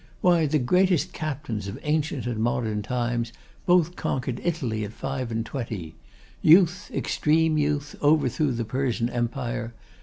[0.21, 3.31] Why, the greatest captains of ancient and modern times
[3.67, 5.93] both conquered Italy at five and twenty!
[6.41, 9.75] Youth, extreme youth, overthrew the Persian Empire.